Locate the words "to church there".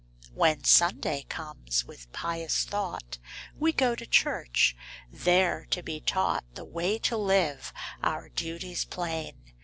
3.93-5.67